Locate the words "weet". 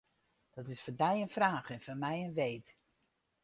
2.41-2.67